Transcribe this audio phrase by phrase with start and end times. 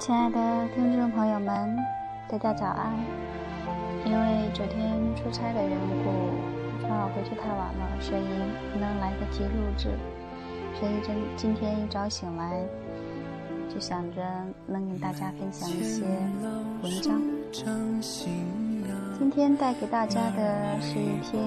[0.00, 1.76] 亲爱的听众朋友们，
[2.26, 2.90] 大家早安。
[4.06, 6.10] 因为昨天出差的缘故，
[6.80, 8.22] 正好回去太晚了，所以
[8.72, 9.90] 不能来得及录制。
[10.80, 12.64] 所以今今天一早醒来，
[13.68, 14.22] 就想着
[14.66, 16.02] 能给大家分享一些
[16.82, 17.20] 文章。
[19.18, 21.42] 今天带给大家的是一篇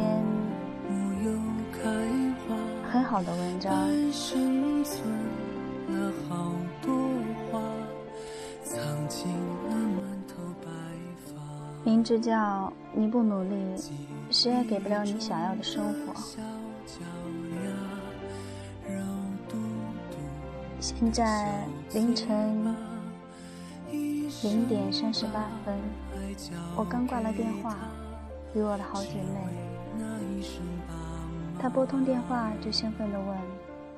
[2.88, 3.74] 很好的文章。
[12.04, 13.56] 这叫你不努力，
[14.30, 16.14] 谁也给不了你想要的生活。
[20.82, 22.76] 现在凌晨
[24.44, 25.74] 零点三十八分，
[26.76, 27.78] 我刚挂了电话，
[28.54, 30.44] 与我的好姐妹。
[31.58, 33.38] 她拨通电话就兴奋地问：“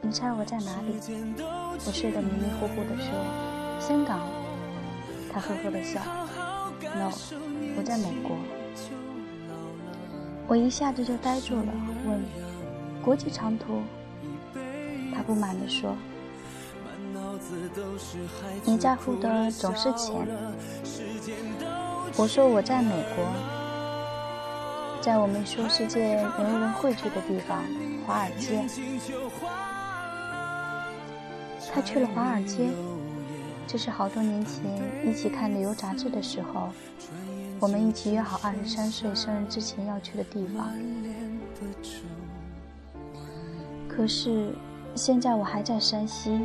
[0.01, 0.93] 你猜我在哪里？”
[1.87, 3.09] 我睡得迷迷糊糊地说
[3.81, 4.19] ：“香港。”
[5.33, 5.99] 她呵呵地笑
[6.95, 7.11] ：“No，
[7.77, 8.37] 我在美国。”
[10.47, 11.73] 我一下子就呆住了，
[12.05, 12.23] 问
[13.03, 13.81] ：“国际长途？”
[15.13, 15.95] 他不满地说。
[18.63, 20.27] 你在乎的总是钱。
[22.17, 23.25] 我说我在美国，
[25.01, 27.61] 在我们说世界没有人会去的地方——
[28.07, 28.65] 华尔街。
[31.73, 32.69] 他去了华尔街，
[33.67, 34.63] 这是好多年前
[35.05, 36.69] 一起看旅游杂志的时候，
[37.59, 40.71] 我们一起约好二十三岁生日之前要去的地方。
[43.89, 44.53] 可是
[44.93, 46.39] 现在我还在山西。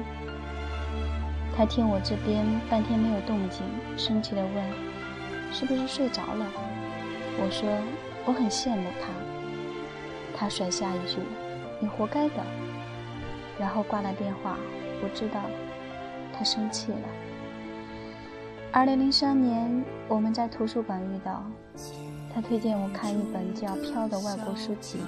[1.57, 3.61] 他听我这边半天没有动静，
[3.97, 4.55] 生气地问
[5.53, 6.47] ：“是不是睡着了？”
[7.39, 7.69] 我说
[8.25, 9.09] ：“我很羡慕他。”
[10.35, 11.19] 他甩下一句
[11.79, 12.37] ：“你活该的。”
[13.61, 14.57] 然后挂了电话。
[15.03, 15.41] 我知道
[16.41, 16.99] 他生气了。
[18.73, 21.45] 二零零三年，我们在图书馆遇到，
[22.33, 25.01] 他推荐我看一本叫《飘》的外国书籍。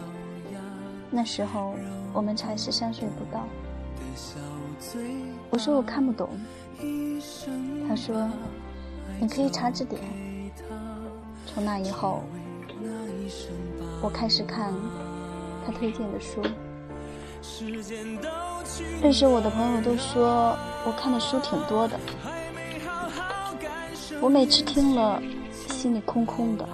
[1.10, 1.74] 那时候
[2.12, 3.46] 我们才十三岁不到。
[5.48, 6.28] 我说我看不懂，
[7.88, 8.28] 他说
[9.18, 10.02] 你可以查字典。
[11.46, 12.24] 从那以后，
[14.02, 14.70] 我开始看
[15.64, 16.42] 他推荐的书。
[19.00, 21.98] 认识我的朋友都说我看的书挺多的，
[24.20, 25.20] 我每次听了
[25.68, 26.68] 心里空空的。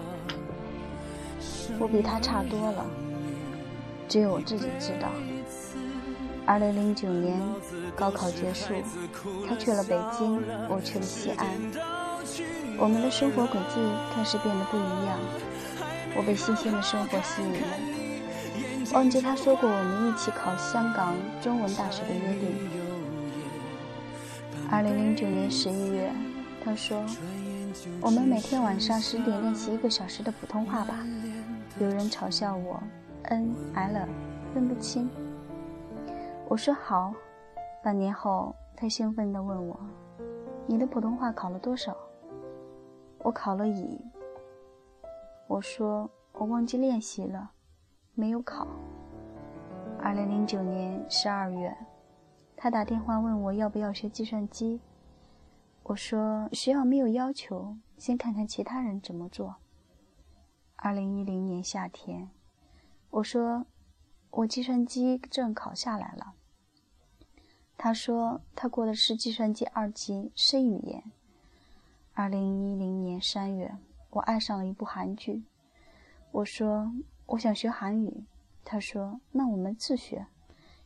[1.78, 2.84] 我比他差多了，
[4.09, 5.09] 只有我自己知道。
[6.45, 7.41] 二零零九年
[7.95, 8.75] 高考结束，
[9.49, 11.47] 他去了北京，我去了西安。
[12.78, 13.81] 我们的生活轨迹
[14.15, 15.19] 开始变得不一样。
[16.17, 17.67] 我被新鲜的生活吸引了，
[18.93, 22.56] 忘记他说过我们一起考香港中文大学的约定。
[24.71, 26.10] 二零零九年十一月，
[26.65, 27.04] 他说
[28.00, 30.94] ：“我们每天晚上十点练习一个小时的普通话吧。”
[31.78, 32.82] 有人嘲笑我
[33.25, 34.06] ，N L
[34.54, 35.10] 分不清。
[36.48, 37.12] 我说好，
[37.82, 39.78] 半年后，他兴奋地问我
[40.66, 41.94] ：“你的普通话考了多少？”
[43.21, 44.00] 我考了乙。
[45.47, 47.50] 我说我忘记练习了，
[48.19, 48.67] 没有考。
[50.01, 51.73] 二零零九年十二月，
[52.56, 54.81] 他打电话问我要不要学计算机。
[55.84, 59.55] 我说学校没有要求，先看看其他人怎么做。
[60.75, 62.28] 二零一零年夏天，
[63.11, 63.65] 我说
[64.31, 66.34] 我计算机证考下来了。
[67.77, 71.05] 他说他过的是计算机二级 C 语言。
[72.15, 73.77] 二零一零年三月，
[74.11, 75.45] 我爱上了一部韩剧。
[76.33, 76.93] 我说
[77.28, 78.27] 我想学韩语。
[78.65, 80.27] 他说那我们自学，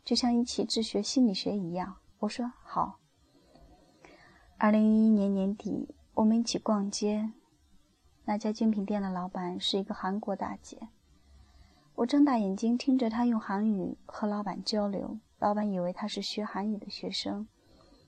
[0.04, 1.97] 就像一起自学心理学一样。
[2.20, 2.98] 我说好。
[4.56, 7.32] 二零一一年年底，我们一起逛街，
[8.25, 10.88] 那家精品店的老板是一个韩国大姐。
[11.97, 15.18] 我睁大眼睛听着她用韩语和老板交流。
[15.39, 17.48] 老板以为他是学韩语的学生，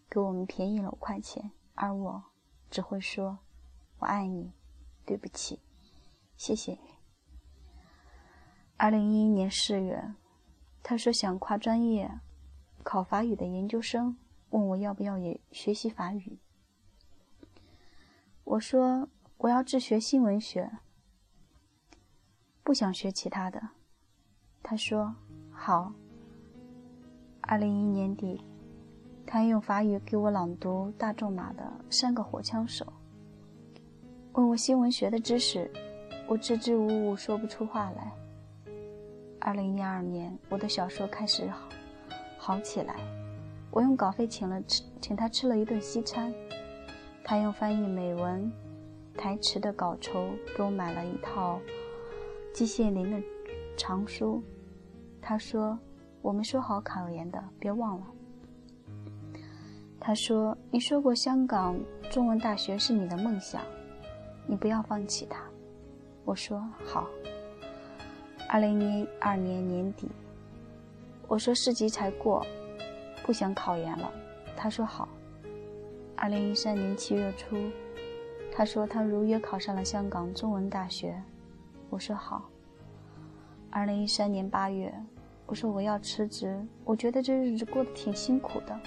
[0.08, 2.25] 给我们便宜了五块钱，而我
[2.70, 3.38] 只会说
[3.98, 4.52] “我爱你”，
[5.04, 5.58] 对不起，
[6.36, 6.94] 谢谢你。
[8.76, 10.12] 二零一一年四月，
[10.82, 12.20] 他说想跨专业
[12.82, 14.16] 考法语的研究生，
[14.50, 16.38] 问我要不要也学习法语。
[18.42, 20.70] 我说我要自学新闻学，
[22.62, 23.70] 不想学其他的。
[24.62, 25.14] 他说
[25.50, 25.92] 好。
[27.42, 28.42] 二零一一年底，
[29.26, 31.62] 他用法语给我朗读大仲马的
[31.94, 32.84] 《三个火枪手》，
[34.32, 35.70] 问我新闻学的知识，
[36.26, 38.12] 我支支吾吾说不出话来。
[39.46, 41.69] 二零一二年，我的小说开始好
[42.38, 42.96] 好起来，
[43.70, 46.32] 我用稿费请了吃，请他吃了一顿西餐，
[47.23, 48.50] 他用翻译美文
[49.19, 51.61] 台词的稿酬给我买了一套
[52.55, 53.23] 季羡林的
[53.76, 54.43] 长书。
[55.20, 55.79] 他说
[56.23, 58.06] ：“我们说好考研的，别忘了。”
[60.00, 61.79] 他说：“你说过香港
[62.11, 63.61] 中文大学是你的梦想，
[64.46, 65.44] 你不要放弃它。”
[66.25, 67.06] 我说：“好。”
[68.54, 70.08] 二零一二年年底，
[71.26, 72.46] 我说四级才过，
[73.24, 74.08] 不想考研了。
[74.56, 75.08] 他说：“好。”
[76.14, 77.56] 二零一三年七月初，
[78.52, 81.20] 他说他如约考上了香港中文大学。
[81.90, 82.48] 我说：“好。”
[83.70, 84.94] 二零一三年八月，
[85.46, 88.80] 我说我要辞职，我觉得这日子过得挺辛苦的。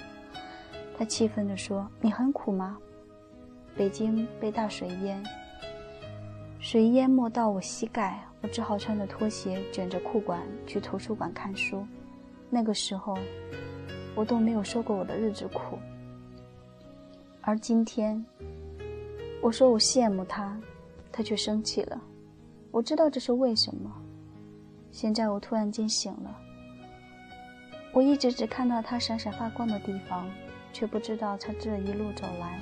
[0.96, 2.78] 他气愤地说：“你很苦吗？”
[3.76, 5.22] 北京被大水淹，
[6.58, 11.86] 水淹没到我膝盖，我只好穿着拖鞋，卷着裤管去图书馆看书。
[12.50, 13.18] 那个时候，
[14.14, 15.78] 我都没有说过我的日子苦。
[17.40, 18.24] 而今天，
[19.40, 20.58] 我说我羡慕他，
[21.10, 22.00] 他却生气了。
[22.70, 23.90] 我知道这是为什么。
[24.90, 26.38] 现在我突然间醒了，
[27.92, 30.28] 我一直只看到他闪闪发光的地方。
[30.70, 32.60] 却不知道他这一路走来，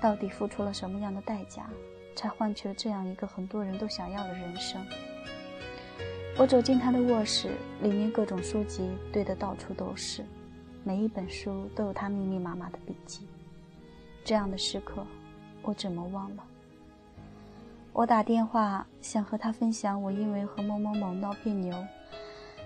[0.00, 1.68] 到底付出了什么样的代价，
[2.16, 4.84] 才换取了这样一个很多人都想要的人生。
[6.38, 7.50] 我走进他的卧室，
[7.82, 10.24] 里面各种书籍堆得到处都是，
[10.82, 13.28] 每一本书都有他密密麻麻的笔记。
[14.24, 15.06] 这样的时刻，
[15.62, 16.42] 我怎么忘了？
[17.92, 21.76] 我打电话想和他分享我因为和某某某闹别扭、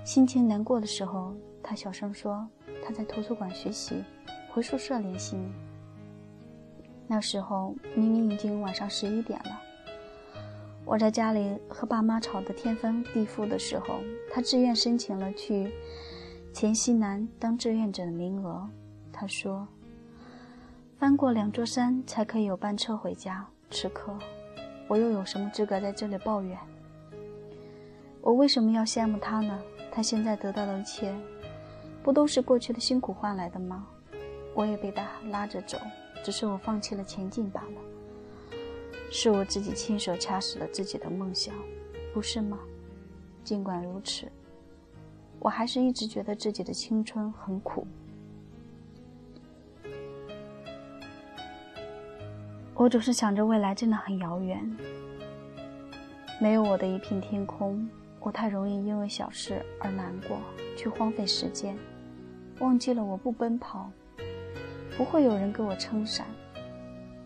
[0.05, 2.49] 心情难过的时候，他小声说
[2.85, 4.02] 他在图书馆学习。
[4.52, 5.69] 回宿舍联系你。
[7.12, 9.60] 那时候明明已经晚上十一点了，
[10.84, 13.98] 我在家里和爸妈吵得天翻地覆的时候，
[14.32, 15.72] 他自愿申请了去
[16.52, 18.64] 黔西南当志愿者的名额。
[19.12, 19.66] 他说
[21.00, 24.16] ：“翻过两座山才可以有班车回家。”此刻，
[24.86, 26.56] 我又有什么资格在这里抱怨？
[28.20, 29.60] 我为什么要羡慕他呢？
[29.90, 31.12] 他现在得到的一切，
[32.04, 33.84] 不都是过去的辛苦换来的吗？
[34.54, 35.76] 我也被他拉着走，
[36.22, 37.81] 只是我放弃了前进罢了。
[39.11, 41.55] 是我自己亲手掐死了自己的梦想，
[42.14, 42.58] 不是吗？
[43.43, 44.31] 尽管如此，
[45.40, 47.87] 我还是一直觉得自己的青春很苦。
[52.75, 54.64] 我总是想着未来真的很遥远，
[56.40, 57.90] 没有我的一片天空，
[58.20, 60.38] 我太容易因为小事而难过，
[60.76, 61.76] 去荒废时间，
[62.61, 63.90] 忘记了我不奔跑。
[65.00, 66.26] 不会有人给我撑伞。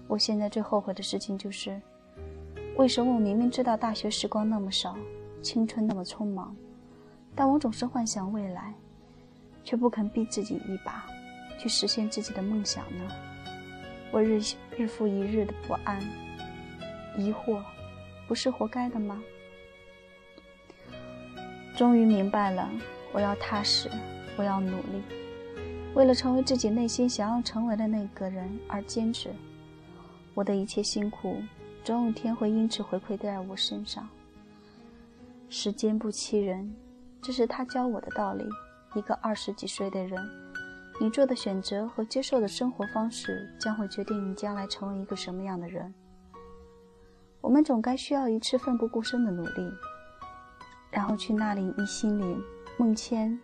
[0.07, 1.83] 我现在最后悔的事情就是，
[2.77, 4.97] 为什么我明明知道大学时光那么少，
[5.43, 6.55] 青春那么匆忙，
[7.35, 8.73] 但我总是幻想未来，
[9.65, 11.05] 却不肯逼自己一把，
[11.59, 13.13] 去实现自己的梦想呢？
[14.13, 14.39] 我日
[14.77, 16.01] 日复一日的不安、
[17.19, 17.61] 疑惑，
[18.29, 19.21] 不是活该的吗？
[21.75, 22.71] 终于明白了，
[23.13, 23.91] 我要踏实，
[24.37, 25.24] 我要努力。
[25.95, 29.33] 为了成为自己内心想要成为的那个人而坚持，
[30.35, 31.37] 我的一切辛苦，
[31.85, 34.09] 总有一天会因此回馈在我身上。
[35.49, 36.75] 时间不欺人，
[37.23, 38.45] 这是他教我的道理。
[38.97, 40.21] 一个二十几岁的人，
[41.01, 45.95] 你做的选择和接受的生活方式，将会决定你将来成为一个什么样的人。
[47.41, 49.73] 我们总该需要一次奋不顾身的努力，
[50.91, 52.37] 然后去那里一心里
[52.79, 53.39] 梦牵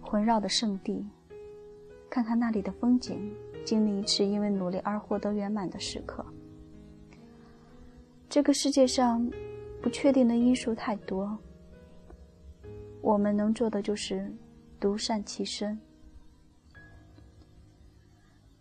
[0.00, 1.04] 环绕的圣地。
[2.16, 3.30] 看看那里的风景，
[3.62, 6.24] 经历一次因为努力而获得圆满的时刻。
[8.26, 9.30] 这个世界上
[9.82, 11.38] 不确定的因素太多，
[13.02, 14.34] 我们能做的就是
[14.80, 15.78] 独善其身。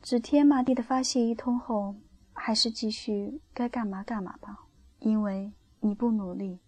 [0.02, 1.96] 指天骂地的发泄一通后，
[2.34, 4.66] 还是继续该干嘛干嘛吧，
[5.00, 6.60] 因为你不努力，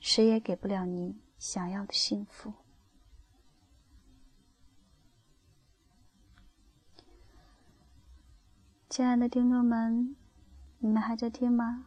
[0.00, 2.52] 谁也给不了你想要的幸福。
[8.90, 10.16] 亲爱的听众们，
[10.78, 11.86] 你们还在听吗？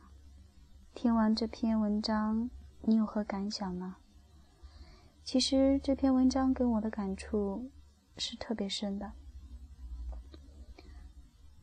[0.96, 2.50] 听完这篇文章，
[2.84, 3.98] 你有何感想呢？
[5.22, 7.70] 其实这篇文章给我的感触
[8.16, 9.12] 是特别深的。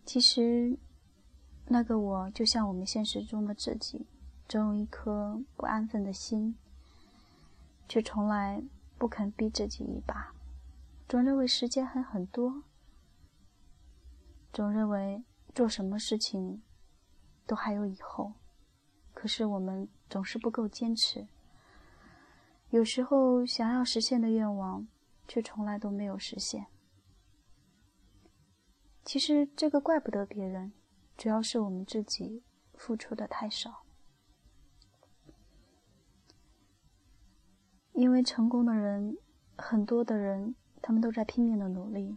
[0.04, 0.78] 其实，
[1.68, 4.04] 那个我就像我们现实中的自己，
[4.46, 6.54] 总有一颗不安分的心，
[7.88, 8.62] 却从来
[8.98, 10.34] 不肯逼自己一把，
[11.08, 12.62] 总认为时间还很多，
[14.52, 15.24] 总认为。
[15.54, 16.62] 做什么事情
[17.46, 18.32] 都还有以后，
[19.12, 21.26] 可是我们总是不够坚持。
[22.70, 24.86] 有时候想要实现的愿望，
[25.26, 26.66] 却从来都没有实现。
[29.04, 30.72] 其实这个怪不得别人，
[31.16, 33.84] 主要是我们自己付出的太少。
[37.92, 39.18] 因为成功的人，
[39.58, 42.16] 很多的人，他们都在拼命的努力。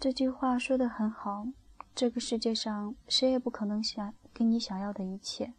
[0.00, 1.46] 这句话说的很好，
[1.94, 5.52] 这个世界上谁也不可能想给你想要的一切，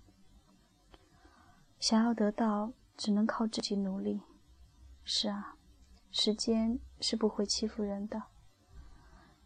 [1.80, 4.24] 想要得到，只能靠自己努力。
[5.04, 5.58] 是啊，
[6.10, 8.24] 时间是不会欺负人的，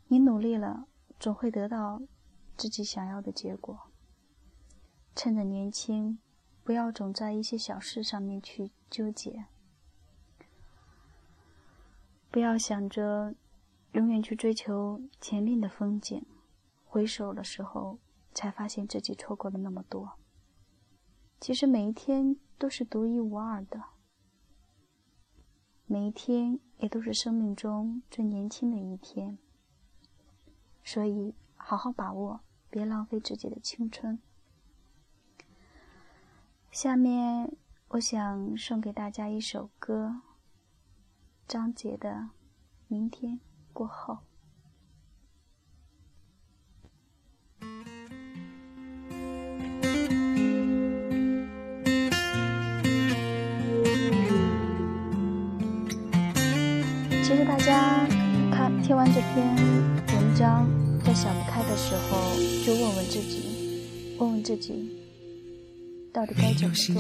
[0.08, 0.88] 你努力了，
[1.20, 2.02] 总会得到
[2.56, 3.92] 自己想要的结果。
[5.14, 6.18] 趁着年轻。
[6.64, 9.46] 不要总在一些小事上面去纠结，
[12.32, 13.36] 不要想着
[13.96, 16.26] 永远去追求前面的风景，
[16.84, 17.98] 回首的时候
[18.34, 20.20] 才发现自己错过了那么多。
[21.40, 23.82] 其实每一天都是独一无二的，
[25.86, 29.38] 每一天也都是生命中最年轻的一天，
[30.84, 34.20] 所以好好把握，别浪费自己的青春。
[36.70, 37.56] 下面，
[37.88, 40.20] 我想送给大家一首歌，
[41.48, 42.10] 张杰的
[42.90, 43.40] 《明天
[43.76, 44.14] 过后》。
[57.22, 58.08] 其实大家
[58.50, 59.46] 看听完这篇
[60.08, 60.66] 文章，
[61.04, 62.18] 在想不开的时候，
[62.66, 64.90] 就问问自己，问问自己。
[66.14, 66.96] 到底该怎么做？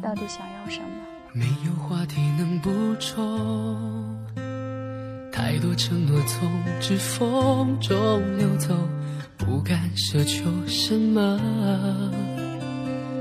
[0.00, 0.88] 到底想要什么？
[1.34, 4.19] 没有话题能补充，
[5.32, 7.96] 太多承诺从指缝中
[8.36, 8.76] 流走，
[9.38, 11.40] 不敢奢求什么。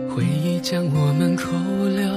[0.09, 1.51] 回忆将我们扣
[1.95, 2.09] 留，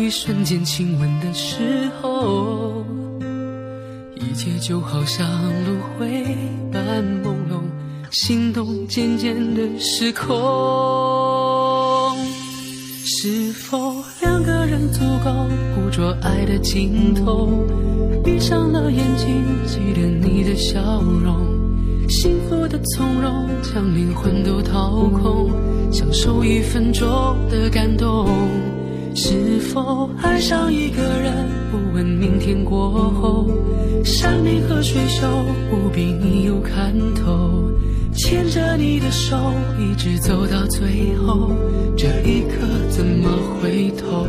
[0.00, 2.84] 一瞬间亲吻的时候，
[4.16, 5.28] 一切就好像
[5.64, 6.24] 轮回
[6.72, 7.60] 般朦胧。
[8.10, 10.34] 心动渐渐的失控，
[13.04, 13.93] 是否
[14.94, 17.66] 足够捕捉爱的尽头？
[18.22, 21.34] 闭上了眼睛，记得你的笑容，
[22.08, 25.50] 幸福的从容，将灵魂都掏空，
[25.90, 27.08] 享受一分钟
[27.50, 28.28] 的感动。
[29.16, 31.32] 是否爱上一个人，
[31.70, 33.48] 不问明天过后，
[34.04, 35.28] 山明和水秀，
[35.70, 37.70] 不比你有看头。
[38.16, 39.36] 牵着你的手，
[39.78, 41.52] 一直走到最后，
[41.96, 43.30] 这一刻怎么
[43.62, 44.26] 回头？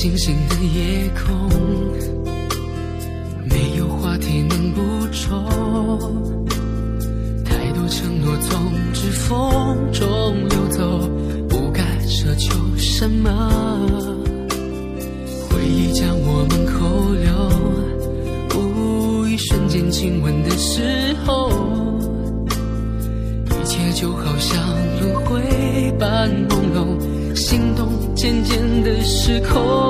[0.00, 1.50] 星星的夜空。
[3.44, 4.80] 没有话题能补
[5.12, 5.44] 充，
[7.44, 10.08] 太多承诺从指缝中
[10.48, 11.06] 流走，
[11.50, 13.28] 不该奢求什么。
[15.50, 17.12] 回忆将我们扣
[18.56, 21.50] 留，一瞬间亲吻的时候，
[23.50, 24.58] 一切就好像
[25.02, 25.42] 轮回
[25.98, 29.89] 般朦胧，心动渐渐的失控。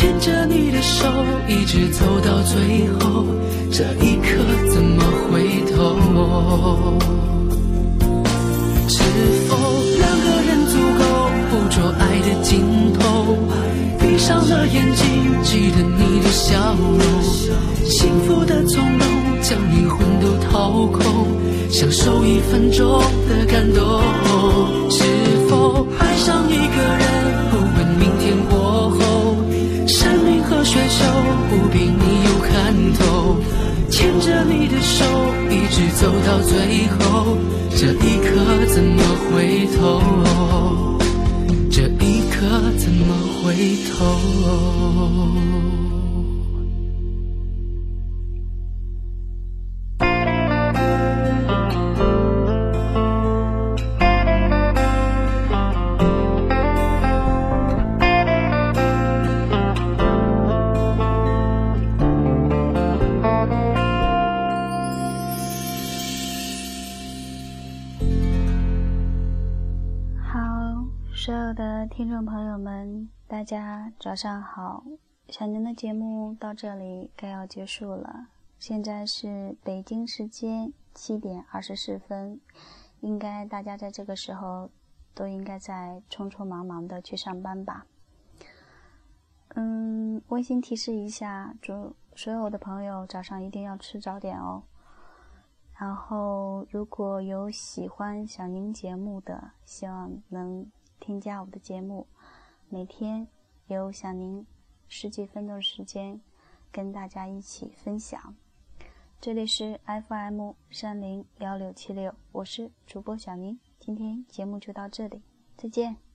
[0.00, 1.06] 牵着你的手，
[1.46, 3.26] 一直走到最后，
[3.70, 4.28] 这一刻
[4.70, 5.76] 怎么回头？
[8.88, 9.02] 是
[9.46, 9.54] 否
[9.98, 11.04] 两个人足够
[11.50, 12.64] 捕捉爱的尽
[12.98, 13.36] 头？
[13.98, 15.06] 闭上了眼睛，
[15.42, 17.22] 记得你的笑容，
[17.84, 19.06] 幸福的从容，
[19.42, 21.26] 将灵魂都掏空，
[21.68, 24.79] 享受一分钟的感动。
[35.80, 37.38] 一直走到最后，
[37.70, 40.02] 这一刻怎么回头？
[41.70, 42.36] 这一刻
[42.76, 43.54] 怎么回
[43.88, 44.04] 头？
[71.90, 74.84] 听众朋友们，大家早上好！
[75.28, 78.28] 小宁的节目到这里该要结束了，
[78.58, 82.40] 现在是北京时间七点二十四分，
[83.00, 84.70] 应该大家在这个时候
[85.14, 87.84] 都应该在匆匆忙忙的去上班吧。
[89.56, 94.62] 嗯，温馨提示一下，祝所有的朋友早上一定要吃早点哦。
[95.76, 100.70] 然后，如果有喜欢小宁节目的，希望能
[101.00, 102.06] 添加我的节目，
[102.68, 103.26] 每天
[103.66, 104.46] 有小宁
[104.86, 106.20] 十几分钟时间
[106.70, 108.36] 跟大家一起分享。
[109.20, 115.22] 这里是 FM 三零幺六七六，我是主播小宁，今天节目就到这里，
[115.56, 116.09] 再见。